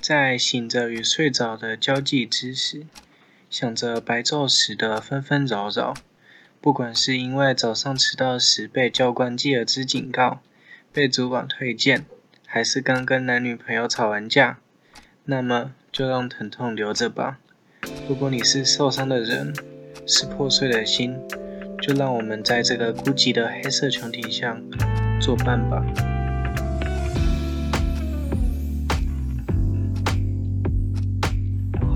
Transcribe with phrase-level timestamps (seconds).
[0.00, 2.86] 在醒着与睡着的交际之时，
[3.50, 5.94] 想着白昼时的纷纷扰扰。
[6.60, 10.40] 不管是因为早上迟到时被教官记了支警告，
[10.92, 12.04] 被主管推荐，
[12.46, 14.58] 还是刚跟男女朋友吵完架，
[15.24, 17.38] 那么就让疼痛留着吧。
[18.08, 19.54] 如果你是受伤的人，
[20.06, 21.16] 是破碎的心，
[21.80, 24.60] 就让我们在这个孤寂的黑色穹顶上
[25.20, 25.84] 作伴吧。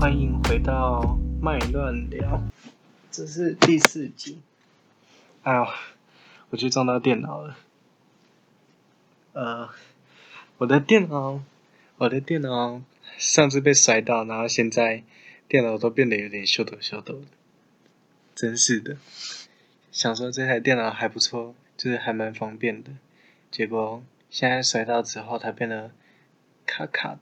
[0.03, 2.43] 欢迎回到麦乱聊，
[3.09, 4.41] 这是第四集。
[5.43, 5.65] 哎呦，
[6.49, 7.57] 我去撞到电脑了。
[9.31, 9.69] 呃，
[10.57, 11.41] 我的电脑，
[11.95, 12.81] 我的电脑
[13.17, 15.03] 上次被摔到，然后现在
[15.47, 17.27] 电脑都变得有点秀逗秀逗的。
[18.35, 18.97] 真是的，
[19.89, 22.91] 想说这台电脑还不错，就是还蛮方便的，
[23.49, 25.91] 结果现在摔到之后，它变得
[26.65, 27.19] 卡卡的。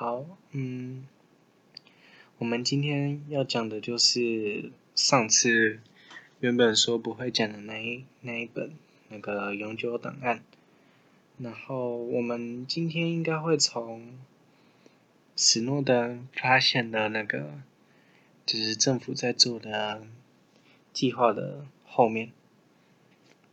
[0.00, 1.06] 好，嗯，
[2.38, 5.78] 我们今天要讲的就是上次
[6.38, 8.72] 原本说不会讲的那一那一本
[9.10, 10.42] 那个永久档案，
[11.36, 14.18] 然后我们今天应该会从
[15.36, 17.60] 史诺登发现的那个，
[18.46, 20.00] 就是政府在做的
[20.94, 22.32] 计划的后面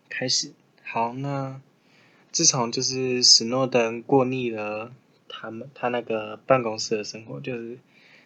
[0.08, 0.54] 开始。
[0.82, 1.60] 好，那
[2.32, 4.94] 自从就是史诺登过腻了。
[5.30, 7.80] 他们他那个办公室的生活，就是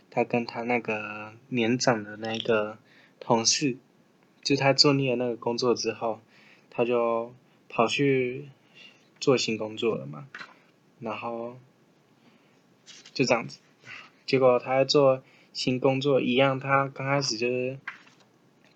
[0.09, 2.77] 他跟他那个年长的那个
[3.19, 3.77] 同事，
[4.43, 6.21] 就他做腻了那个工作之后，
[6.69, 7.33] 他就
[7.69, 8.49] 跑去
[9.19, 10.27] 做新工作了嘛，
[10.99, 11.57] 然后
[13.13, 13.59] 就这样子，
[14.25, 17.77] 结果他在做新工作一样，他刚开始就是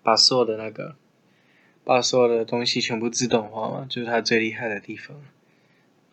[0.02, 0.96] 把所有的那个
[1.84, 5.16] 把所有的东西全部自动化嘛，就是他最厉害的地方，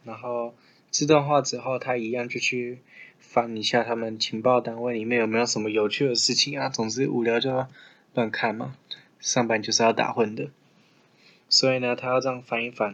[0.04, 0.54] 然后。
[0.94, 2.78] 自动化之后，他一样就去
[3.18, 6.70] 翻一下他们情报单位里面有没有什么有趣的事情啊。
[6.70, 7.66] 总之无聊就
[8.14, 8.76] 乱看嘛，
[9.20, 10.52] 上班就是要打混的。
[11.50, 12.94] 所以呢，他要这样翻一翻，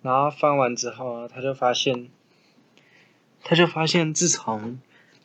[0.00, 2.08] 然后翻完之后呢，他就发现，
[3.42, 4.80] 他就发现自从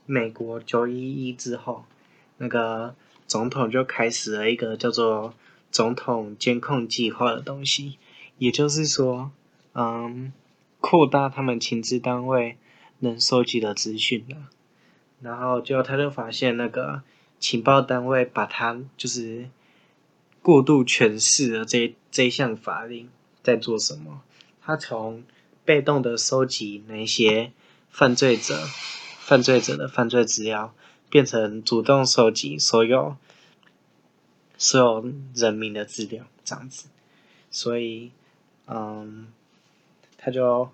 [0.06, 1.86] 美国九一一之后，
[2.38, 2.96] 那个
[3.28, 5.34] 总统就开始了一个叫做
[5.72, 7.98] 总统监控计划的东西，
[8.38, 9.32] 也就是说，
[9.74, 10.34] 嗯。
[10.82, 12.58] 扩大他们情治单位
[13.00, 14.50] 能收集的资讯了，
[15.22, 17.04] 然后就他就发现那个
[17.38, 19.50] 情报单位把他就是
[20.42, 23.10] 过度诠释了这这项法令
[23.44, 24.22] 在做什么。
[24.62, 25.24] 他从
[25.66, 27.52] 被动的收集那些
[27.90, 28.66] 犯罪者
[29.20, 30.74] 犯罪者的犯罪资料，
[31.10, 33.18] 变成主动收集所有
[34.58, 36.88] 所有人民的资料这样子。
[37.52, 38.12] 所以，
[38.66, 39.28] 嗯。
[40.30, 40.70] 他就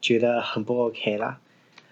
[0.00, 1.38] 觉得很不 OK 啦，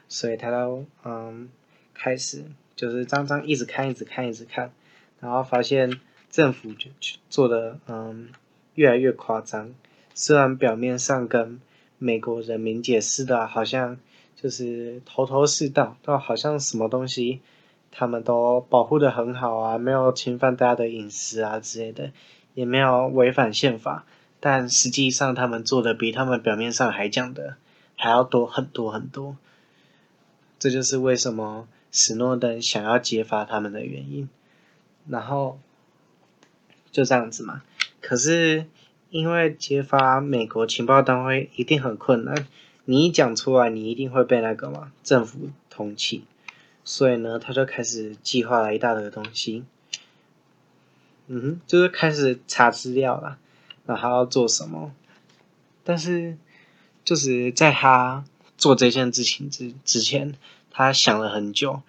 [0.08, 1.48] 所以他都嗯
[1.94, 2.42] 开始
[2.74, 4.72] 就是张张一直看一直看一直看，
[5.20, 6.90] 然后发现政府就
[7.30, 8.30] 做的嗯
[8.74, 9.72] 越来越夸张，
[10.12, 11.60] 虽然表面上跟
[11.98, 13.96] 美国人民解释的好像
[14.34, 17.40] 就是头头是道，都好像什么东西
[17.92, 22.10] 他们都保护的很好啊，没有侵犯大家的隐私啊之类的，
[22.54, 24.04] 也没有违反宪法。
[24.44, 27.54] 但实际上，他们做的比他们表面上还讲的
[27.96, 29.36] 还要多很多很多。
[30.58, 34.28] 这就是为什么史诺登想要揭发他们的原因。
[35.06, 35.60] 然后
[36.90, 37.62] 就这样子嘛。
[38.00, 38.66] 可是
[39.10, 42.34] 因为揭发美国情报单位一定很困难，
[42.84, 46.22] 你一讲出来，你一定会被那个嘛政府通缉。
[46.82, 49.62] 所以呢，他就开始计划了一大堆东西。
[51.28, 53.38] 嗯哼，就是开始查资料了。
[53.86, 54.92] 那他要做什么？
[55.84, 56.36] 但是，
[57.04, 58.24] 就是在他
[58.56, 60.34] 做这件事情之之前，
[60.70, 61.82] 他想了很久，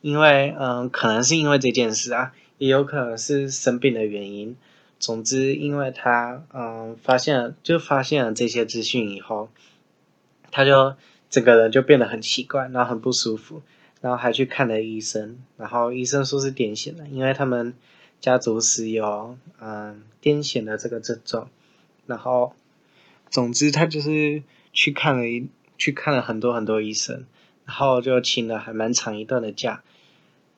[0.00, 4.56] 因为嗯，可能是因为这件事啊，也有可能是生病的原因。
[5.00, 9.48] 总之，因为他嗯发现了，就发现了这些资讯以后，
[10.52, 10.94] 他就
[11.28, 13.62] 整个人就变得很奇怪，然后很不舒服，
[14.00, 17.74] 然后还去看了医生，然后医生说是癫痫了，因为他们。
[18.20, 21.48] 家族史有嗯癫痫的这个症状，
[22.06, 22.52] 然后
[23.30, 24.42] 总之他就是
[24.74, 27.24] 去看了一去看了很多很多医生，
[27.64, 29.82] 然后就请了还蛮长一段的假，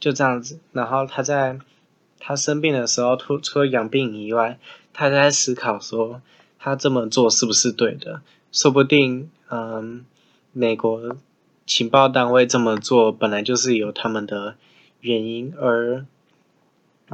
[0.00, 0.58] 就这样子。
[0.72, 1.60] 然后他在
[2.18, 4.58] 他生病的时候，除除了养病以外，
[4.92, 6.20] 他在思考说
[6.58, 8.22] 他这么做是不是对的？
[8.50, 10.04] 说不定嗯
[10.52, 11.16] 美国
[11.64, 14.56] 情报单位这么做本来就是有他们的
[15.00, 16.04] 原因而。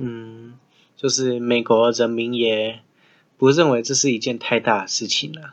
[0.00, 0.54] 嗯，
[0.96, 2.80] 就是美国人民也
[3.36, 5.52] 不认为这是一件太大的事情了。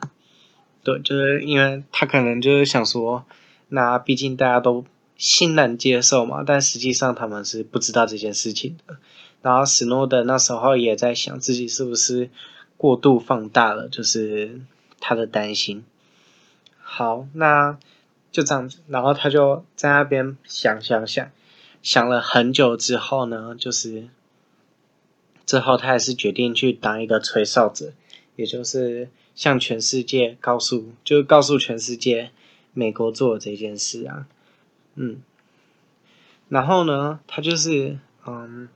[0.82, 3.24] 对，就是因为他可能就是想说，
[3.68, 4.84] 那毕竟大家都
[5.16, 8.96] 欣然接受嘛，但实际上他们是不知道这件事情的。
[9.42, 12.30] 然后史诺登那时候也在想自己是不是
[12.76, 14.60] 过度放大了，就是
[15.00, 15.84] 他的担心。
[16.80, 17.78] 好，那
[18.32, 21.30] 就这样子，然后他就在那边想想想，
[21.82, 24.08] 想了很久之后呢，就是
[25.46, 27.94] 之后他还是决定去当一个吹哨者，
[28.34, 32.32] 也就是向全世界告诉，就告诉全世界。
[32.78, 34.26] 美国做的这件事啊，
[34.96, 35.22] 嗯，
[36.50, 38.68] 然后呢，他就是，嗯，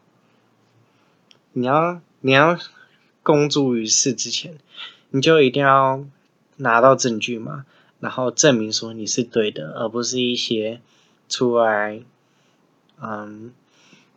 [1.52, 2.58] 你要你要
[3.22, 4.56] 公诸于世之前，
[5.11, 6.02] 你就一定要
[6.56, 7.67] 拿到证据嘛，
[7.99, 10.81] 然后证明说你是对的，而不是一些
[11.28, 12.00] 出来，
[13.02, 13.52] 嗯，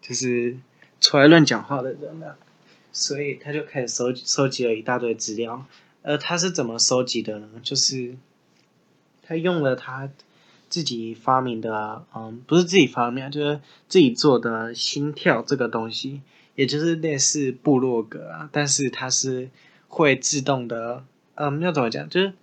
[0.01, 0.59] 就是
[1.03, 2.37] 出来乱讲话的人了。
[2.91, 5.67] 所以他就开始收集收集了一大堆资料，
[6.01, 7.47] 而他是怎么收集的呢？
[7.61, 8.15] 就是。
[9.25, 10.09] 他用了他
[10.67, 16.21] 自己发明的，嗯，不是自己发明，就是自己做的心跳这个东西，
[16.55, 19.49] 也就是类似部落格啊，但是它是
[19.87, 21.05] 会自动的，
[21.35, 22.09] 嗯，要怎么讲？
[22.09, 22.33] 就是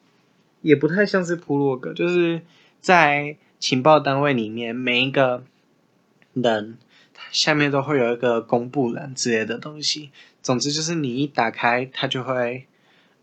[0.63, 2.41] 也不太像是部落格，就是
[2.81, 5.45] 在情报单位里面，每一个
[6.33, 6.79] 人
[7.33, 10.11] 下面都会有一个公布栏之类的东西。
[10.43, 12.67] 总之就是你一打开，它就会，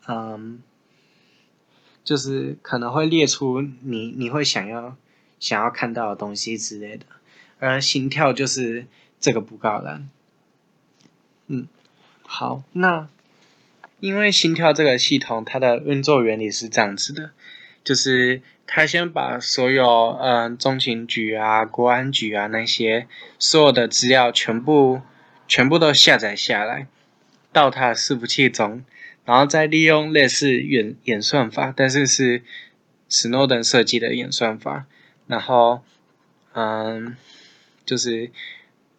[0.08, 0.62] 嗯。
[2.04, 4.96] 就是可能会列出你你会想要
[5.42, 7.06] 想要看到的东西之类的，
[7.60, 8.88] 而心跳就是
[9.20, 10.10] 这个布告栏。
[11.48, 11.68] 嗯，
[12.22, 13.10] 好，那
[14.00, 17.32] 因为心跳这个系统它的运作原理是这样子的，
[17.84, 23.08] 就是他先把所有嗯、中情局啊、国安局啊那些
[23.40, 25.02] 所有的资料全部
[25.48, 26.86] 全部都下载下来
[27.52, 28.84] 到他的伺服器中。
[29.26, 32.44] 然后再利用类似演演算法，但是是
[33.10, 34.86] 史诺登设计的演算法。
[35.28, 35.82] 然后，
[36.54, 37.18] 嗯，
[37.86, 38.32] 就是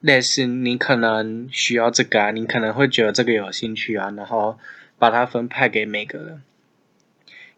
[0.00, 4.59] 类似你可能需要这个啊，你可能会觉得这个有兴趣啊，然后
[4.99, 6.43] 把它分派给每个人。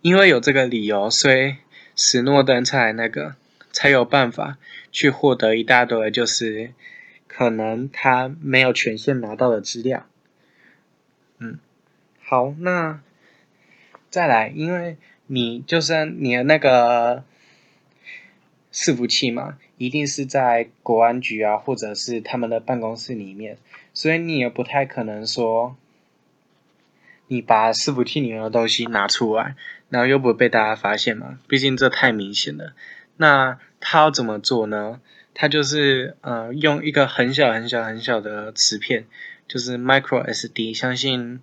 [0.00, 1.56] 因为有这个理由，所以
[2.02, 3.36] 史诺登才那个
[3.72, 4.56] 才有办法
[4.90, 6.72] 去获得一大堆，就是
[7.28, 10.06] 可能他没有权限拿到的资料。
[11.36, 11.58] 嗯。
[12.22, 13.02] 好，那
[14.08, 17.22] 再来，因为你就算你的那个
[18.72, 23.58] 伺服器嘛，一定是在国安局啊，或者是他们的办公室里面，
[23.92, 25.76] 所以你也不太可能说，
[27.32, 29.54] 你把伺服器里面的东西拿出来，
[29.88, 32.72] 然后又不会被大家发现嘛，毕竟这太明显了。
[33.16, 35.00] 那他要怎么做呢？
[35.32, 39.06] 他就是呃，用一个很小很小很小的磁片，
[39.46, 41.40] 就是 micro SD，相信。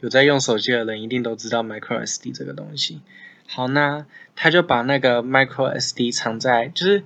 [0.00, 3.00] 有在用手机的人一定都知道 micro SD 这个东西。
[3.46, 4.04] 好，那
[4.36, 7.02] 他就把那个 micro SD 藏在，就是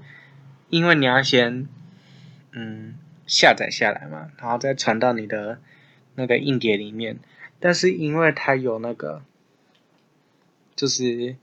[0.70, 1.68] 因为你要先
[2.50, 2.94] 嗯
[3.28, 5.60] 下载下来嘛，然后再传到你的
[6.16, 7.18] 那个硬碟里面。
[7.60, 9.22] 但是因为他有那个，
[10.76, 11.36] 就是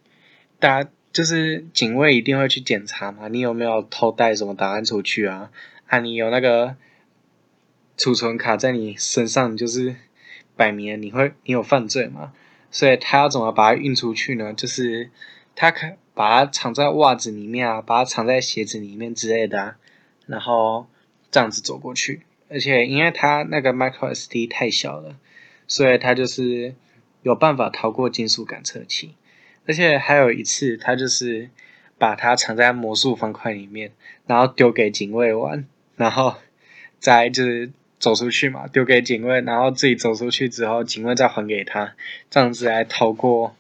[0.60, 5.52] 大家就是警卫一定会去检查嘛，你有没有偷带什么档案出去啊？
[5.88, 6.76] 啊，你有那个
[7.98, 9.96] 储存卡在你身上，就是。
[10.58, 12.34] 摆明你会你有犯罪嘛？
[12.70, 14.54] 所以他要怎么把它运出去呢？
[14.54, 15.10] 就是
[15.56, 19.78] 他可把它藏在袜子里面啊，把它藏在鞋子里面之类的啊，
[20.28, 20.86] 然后
[21.32, 22.22] 这样子走过去。
[22.48, 25.16] 而且因为他那个 micro SD 太小了，
[25.68, 26.76] 所以他就是
[27.24, 29.16] 有办法逃过金属感测器。
[29.68, 31.50] 而且还有一次，他就是
[31.98, 33.92] 把它藏在魔术方块里面，
[34.28, 35.66] 然后丢给警卫玩，
[35.96, 36.36] 然后
[37.00, 37.72] 再就是。
[38.02, 41.94] 走出去嘛，丢给警卫，然后自己走出去之后，警卫再还给他，
[42.32, 43.56] 这样子来逃过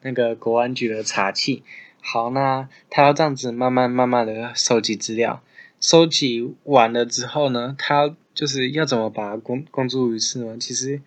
[0.00, 1.62] 那个国安局的查器。
[2.00, 5.42] 好，那他要这样子慢慢慢慢的收集资料，
[5.78, 10.56] 收集完了之后呢，他就是要怎么把它公公诸于世呢？
[10.60, 11.00] 其实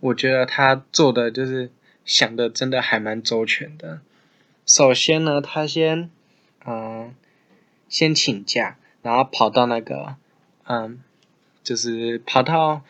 [0.00, 1.70] 我觉得他做的就是
[2.06, 4.00] 想的真的还蛮周全的。
[4.64, 6.08] 首先呢，他先
[6.64, 7.14] 嗯
[7.90, 10.16] 先请假，然后跑到那个
[10.64, 11.00] 嗯。
[11.62, 12.82] 就是跑到，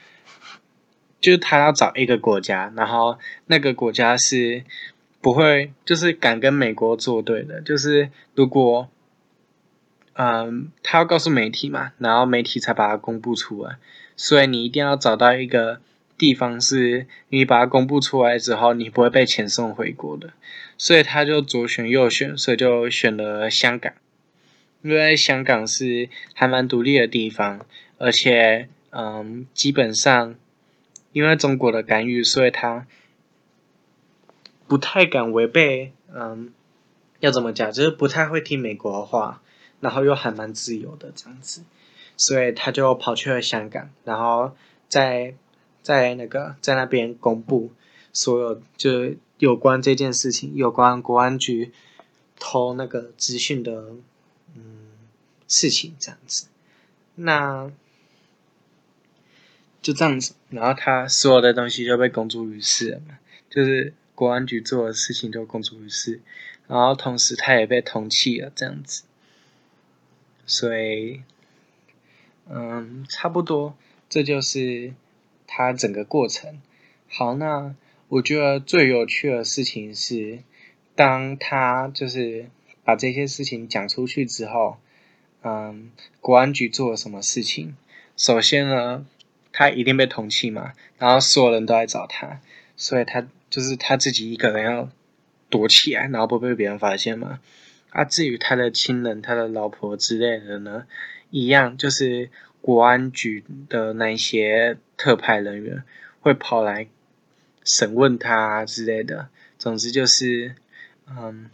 [1.20, 4.62] 就是他要找一个国家，然后那个国家是
[5.20, 7.60] 不会，就是敢跟美国作对的。
[7.60, 8.88] 就是如果，
[10.22, 13.78] 嗯，他要告诉媒体嘛，然后媒体才把它公布出来。
[14.16, 15.80] 所以你一定要找到一个
[16.18, 20.34] 地方，是你把它公布出来之后，你不会被遣送回国的。
[20.76, 23.94] 所以他就左选右选，所以就选了香港，
[24.82, 27.64] 因为香港是还蛮独立的地方。
[27.96, 30.34] 而且，嗯，基本上，
[31.12, 32.86] 因为中国的干预，所以他
[34.68, 36.52] 不太敢违背，嗯，
[37.20, 39.40] 要怎么讲，就是不太会听美国的话，
[39.80, 41.62] 然后又还蛮自由的这样子，
[42.16, 44.54] 所以他就跑去了香港，然后
[44.88, 45.34] 在
[45.82, 47.72] 在那个在那边公布
[48.12, 51.72] 所有就有关这件事情，有关国安局
[52.38, 53.94] 偷那个资讯的
[54.54, 54.90] 嗯
[55.48, 56.46] 事情这样子，
[57.14, 57.70] 那
[59.80, 63.18] 就这样子，然后他所有的东西就被公诸于世了嘛，
[63.48, 66.20] 就是国安局做的事情就公诸于世。
[66.66, 69.02] 然后同时，他也被通缉了，这样子，
[70.46, 71.22] 所以，
[72.48, 73.76] 嗯，差不多，
[74.08, 74.92] 这就是
[75.46, 76.60] 他整个过程。
[77.08, 77.74] 好，那
[78.08, 80.40] 我觉得最有趣的事情是，
[80.94, 82.46] 当他就是
[82.84, 84.78] 把这些事情讲出去之后，
[85.42, 87.74] 嗯，国安局做了什么事情？
[88.16, 89.06] 首先呢，
[89.52, 92.40] 他一定被通缉嘛，然后所有人都来找他，
[92.76, 94.90] 所以他就是他自己一个人要。
[95.50, 97.40] 躲起来，然后不被别人发现嘛。
[97.90, 100.86] 啊，至于他的亲人、他的老婆之类的呢，
[101.30, 102.30] 一样就是
[102.60, 105.82] 国安局的那些特派人员
[106.20, 106.88] 会跑来
[107.64, 109.28] 审问他之类的。
[109.58, 110.54] 总之就是，
[111.08, 111.50] 嗯，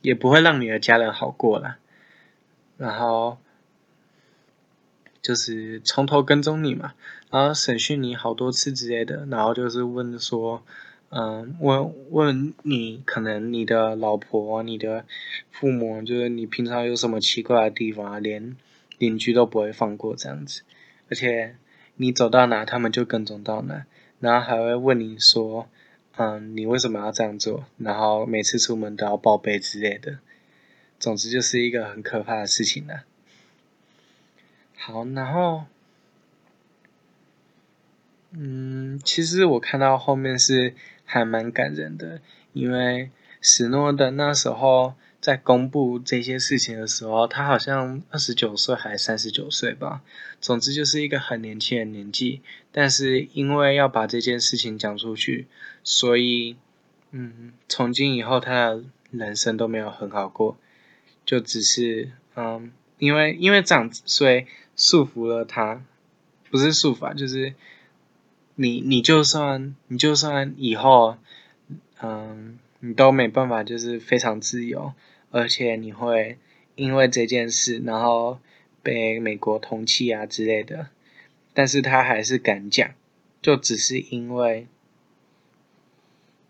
[0.00, 1.78] 也不会让你的家人好过了。
[2.78, 3.38] 然后
[5.20, 6.94] 就是从头跟踪你嘛，
[7.30, 10.62] 然后审讯你好多次之类的，然后就是问说。
[11.14, 15.04] 嗯，问问你，可能你的老婆、你的
[15.50, 18.56] 父母，就是你平常有什么奇怪的地方，连
[18.96, 20.62] 邻居都不会放过这样子，
[21.10, 21.54] 而且
[21.96, 23.84] 你走到哪，他们就跟踪到哪，
[24.20, 25.68] 然后还会问你说，
[26.16, 27.66] 嗯，你为什么要这样做？
[27.76, 30.18] 然后每次出门都要报备之类的，
[30.98, 33.02] 总之就是一个很可怕的事情了。
[34.76, 35.64] 好，然后。
[38.34, 40.74] 嗯，其实我看到后面是
[41.12, 42.22] 还蛮感人的，
[42.54, 43.10] 因为
[43.42, 50.00] 史诺登那时候在公布这些事情的时候，他好像二十九岁还三十九岁吧，
[50.40, 52.40] 总之就是一个很年轻的年纪。
[52.72, 55.48] 但是因为要把这件事情讲出去，
[55.84, 56.56] 所以
[57.10, 60.56] 嗯，从今以后他的人生都没有很好过，
[61.26, 65.84] 就只是嗯，因为因为长，所以束缚了他，
[66.50, 67.52] 不是束缚，就是。
[68.62, 71.16] 你你就算你就算以后，
[72.00, 74.92] 嗯，你都没办法，就是非常自由，
[75.32, 76.38] 而且你会
[76.76, 78.38] 因为这件事，然后
[78.80, 80.86] 被美国通缉啊之类的。
[81.52, 82.88] 但是他还是敢讲，
[83.42, 84.68] 就只是因为，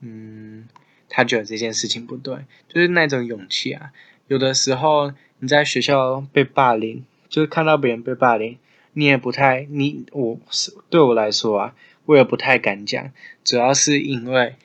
[0.00, 0.68] 嗯，
[1.08, 3.90] 他觉得这件事情不对，就是那种勇气啊。
[4.28, 8.58] 有的时候你在学校被霸凌，就是看到别人被霸凌，
[8.92, 11.74] 你也不太，你我是对我来说啊。
[12.06, 13.12] 我也不太敢讲，
[13.44, 14.56] 主要是因为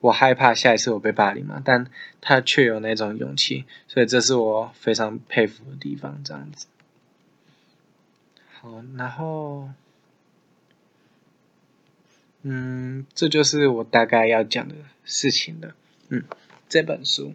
[0.00, 1.60] 我害怕下一次我被霸凌嘛。
[1.64, 1.90] 但
[2.20, 6.20] 他却有那种勇气，所以这是我非常佩服的地方。
[6.22, 6.66] 这样子，
[8.60, 9.70] 好，然后，
[12.42, 15.74] 嗯，这就是我大概要讲的事情了。
[16.08, 16.24] 嗯，
[16.68, 17.34] 这本书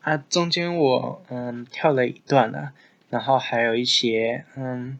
[0.00, 2.72] 啊，中间我嗯跳了一段了，
[3.08, 4.98] 然后还有一些嗯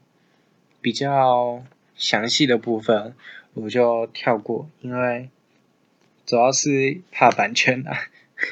[0.81, 1.65] 比较
[1.97, 3.15] 详细的部分。
[3.55, 5.29] 我就跳过，因为
[6.25, 7.97] 主要是怕版权啊，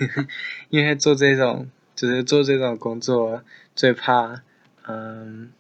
[0.71, 3.43] 因为做这种就是做这种工作
[3.77, 4.43] 最怕，
[4.87, 5.53] 嗯，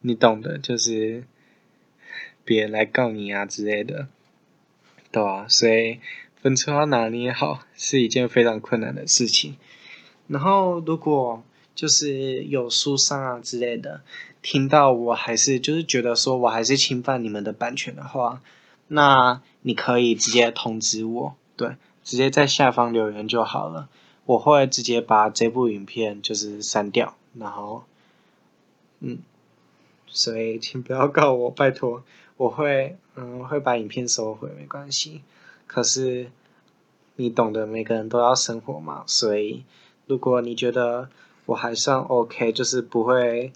[0.00, 1.24] 你懂的，就是
[2.44, 4.08] 别人来告你啊之类的，
[5.10, 6.00] 对啊，所以
[6.40, 9.56] 分寸要拿捏好是一件非常困难的事情。
[10.28, 14.02] 然后如果就是有书商啊之类的。
[14.42, 18.42] 听到我还是就是觉得说我还是侵犯你们的版权的话，
[18.88, 23.88] 那你可以直接通知我，对，直接在下方留言就好了，
[24.26, 27.84] 我会直接把这部影片就是删掉，然后，
[28.98, 29.18] 嗯，
[30.08, 32.02] 所以请不要告我，拜托，
[32.36, 35.22] 我会嗯会把影片收回，没关系。
[35.68, 36.30] 可是
[37.14, 39.62] 你懂得，每个人都要生活嘛，所以
[40.08, 41.08] 如果你觉得
[41.46, 43.52] 我还算 OK，就是不会。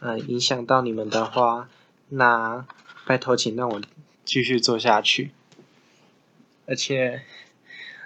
[0.00, 1.68] 嗯，影响到你们的话，
[2.10, 2.64] 那
[3.04, 3.80] 拜托，请让我
[4.24, 5.32] 继续做下去。
[6.66, 7.22] 而且，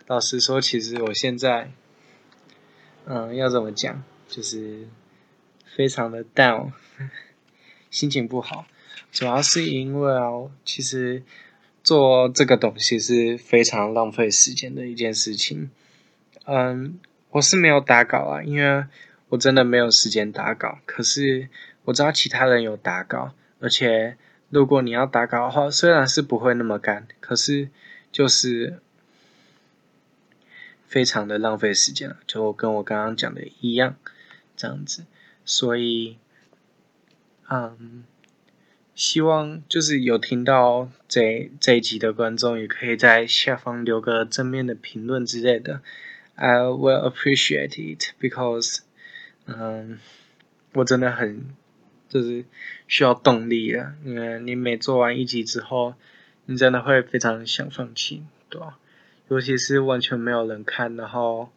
[0.07, 1.71] 老实说，其实我现在，
[3.05, 4.89] 嗯，要怎么讲，就是
[5.67, 6.73] 非常的 down，
[7.91, 8.65] 心情不好。
[9.11, 11.23] 主要是因为哦，其实
[11.85, 15.71] 做这个东西是非常浪费时间的一件事情。
[16.47, 16.99] 嗯，
[17.33, 18.87] 我是没有打稿啊，因为
[19.33, 20.79] 我真的没有时间打稿。
[20.87, 21.49] 可是。
[21.85, 24.17] 我知道其他人有打稿，而且
[24.51, 27.71] 如果你要打稿的话，虽然是不会那么干，可是
[28.13, 28.79] 就是
[30.87, 33.97] 非常的浪费时间了，就跟我刚刚讲的一样，
[34.57, 35.07] 这样子。
[35.45, 36.19] 所以，
[37.51, 38.05] 嗯，
[38.95, 45.83] 希望就是有听到这这一集的观众，也可以在下方留个正面的评论之类的。
[46.37, 48.79] I will appreciate it because，
[49.47, 49.99] 嗯，
[50.75, 51.55] 我真的很
[52.09, 52.45] 就是
[52.87, 55.95] 需要动力啊，因为你每做完一集之后，
[56.47, 58.79] 你真的会非常想放弃，对吧？
[59.29, 61.51] 尤其是完全没有人看，然后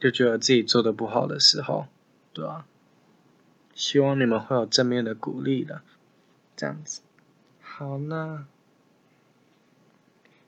[0.00, 1.86] 就觉得自己做的不好的时候，
[2.32, 2.66] 对吧？
[3.74, 5.82] 希望你们会有正面的鼓励的，
[6.56, 7.02] 这样子。
[7.60, 8.46] 好，那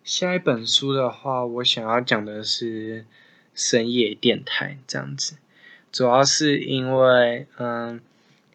[0.03, 3.07] 下一本书的话，我想要讲的是
[3.55, 5.37] 深夜电台这样子。
[5.95, 8.01] 主要是因为，嗯，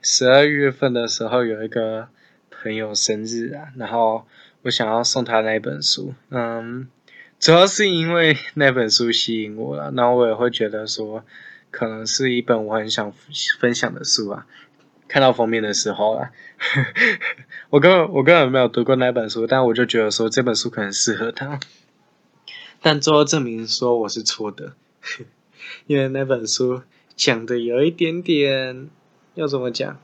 [0.01, 2.09] 十二月份的时候有一个
[2.51, 4.27] 朋友生日啊，然后
[4.63, 6.89] 我想要送他那本书，嗯，
[7.39, 11.23] 主要是因为那本书吸引我了，然后我也会觉得说。
[11.71, 13.13] 可能是一本我很想
[13.59, 14.47] 分享的书啊！
[15.07, 16.31] 看到封面的时候啊，
[17.69, 21.59] 我根本我根本没有读过那本书，但我就觉得说这本书可能适合他。
[22.81, 24.73] 但最后证明说我是错的，
[25.85, 26.81] 因为那本书
[27.19, 28.89] 讲的有一点点
[29.35, 29.99] 要怎么讲，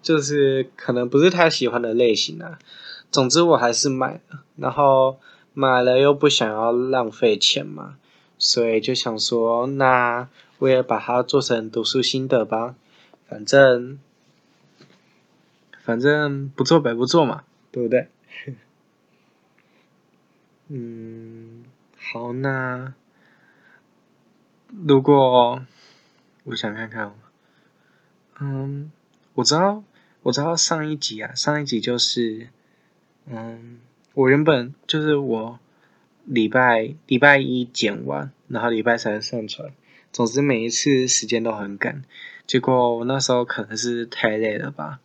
[0.00, 2.58] 就是可能不是他喜欢的类型啊。
[3.10, 5.18] 总之我还是买了，然后
[5.52, 7.98] 买了又不想要浪费钱嘛，
[8.38, 10.30] 所以就想说那。
[10.58, 12.76] 我也把它做成读书心得吧，
[13.28, 13.98] 反正
[15.84, 18.08] 反正不做白不做嘛，对不对？
[20.68, 22.94] 嗯，好，那
[24.86, 25.60] 如果
[26.46, 27.12] 我想看看，
[28.38, 28.92] 嗯，
[29.34, 29.82] 我知道
[30.22, 32.48] 我知道上一集啊，上一集就是，
[33.26, 33.80] 嗯，
[34.14, 35.58] 我原本就是我
[36.24, 39.72] 礼拜礼拜一剪完，然后礼拜三上传。
[40.12, 42.04] 总之每一次时间都很赶，
[42.46, 45.00] 结果我那时候可能是太累了吧，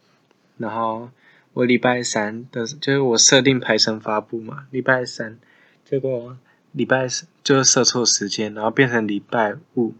[0.58, 1.10] 然后
[1.54, 5.40] 我礼拜三的，就是我设定排程发布嘛，礼拜三，
[5.84, 6.38] 结果
[6.72, 9.96] 礼拜四就设错时间，然后变成礼拜五，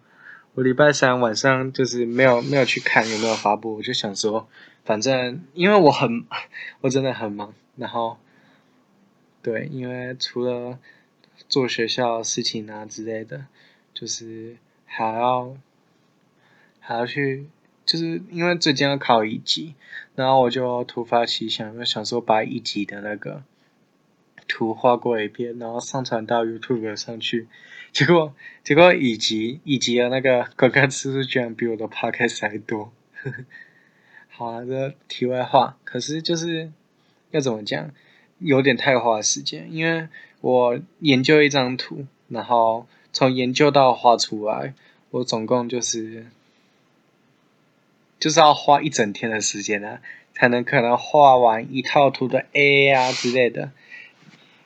[0.54, 4.48] 我礼拜三晚上就是没有没有去看有没有发布，我就想说，
[4.84, 6.26] 反正因为我很
[6.82, 8.18] 我真的很忙，然后
[9.42, 10.78] 对，因为除了
[11.50, 13.46] 做学校事情啊之类的，
[13.94, 14.58] 就是。
[14.94, 15.56] 还要
[16.82, 17.48] 还要去，
[17.86, 19.74] 就是因为最近要考一级，
[20.16, 23.42] 然后我就突发奇想，就想说把一级的那个
[24.52, 27.48] 图画过一遍，然后上传到 YouTube 上去。
[27.94, 28.34] 结果
[28.64, 32.92] 结果以及以及的那个观看次数居然比我的 Podcast 还多。
[33.14, 33.46] 呵 呵
[34.30, 36.72] 好啊，这题外话，可是就是
[37.32, 37.92] 要怎么讲，
[38.40, 40.10] 有点太花时间，因为
[40.42, 42.86] 我研究一张图，然后。
[43.14, 44.74] 从研究到画出来，
[45.10, 46.28] 我总共就是
[48.18, 50.00] 就是要花一整天的时间啊，
[50.34, 53.72] 才能可能画完一套图的 A 啊之类的，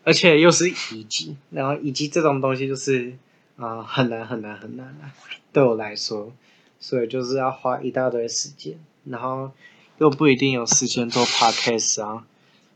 [0.06, 3.18] 而且又是乙级，然后乙级这种东西就是
[3.58, 5.12] 啊、呃、很难很难很难啊，
[5.52, 6.32] 对我来说，
[6.80, 9.52] 所以就是要花一大堆时间，然后
[9.98, 12.26] 又不一定有时间做 Podcast 啊，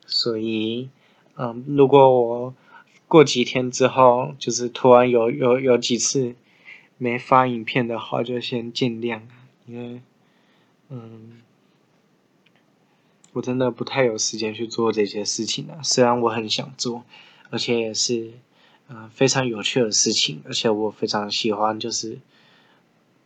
[0.06, 0.90] 所以
[1.38, 2.54] 嗯，如果我。
[3.12, 6.36] 过几天之后，就是突然有有有几次
[7.00, 9.22] 没发影片的话，就先见谅，
[9.66, 10.02] 因为
[10.90, 11.42] 嗯，
[13.34, 15.80] 我真的不太有时间去做这些事情了。
[15.84, 17.04] 虽然我很想做，
[17.50, 18.32] 而且也是、
[19.12, 22.18] 非常有趣的事情，而且我非常喜欢就是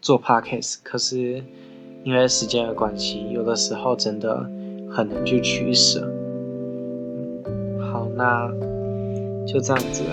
[0.01, 1.43] 做 podcast，可是
[2.03, 4.49] 因为时间的关系，有的时候真的
[4.91, 6.01] 很难去取舍。
[7.91, 8.51] 好，那。
[9.45, 10.09] 就这样子了，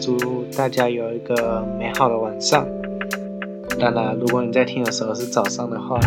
[0.00, 2.66] 祝大家有一个美好的晚上。
[3.78, 6.00] 当然，如果你在听的时候是早上的话，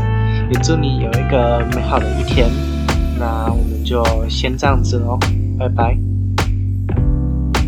[0.51, 2.49] 也祝你有一个美好的一天。
[3.17, 5.17] 那我们就先这样子喽，
[5.57, 5.97] 拜拜。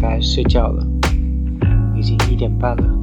[0.02, 0.86] 该睡觉了，
[1.96, 2.97] 已经一点半了。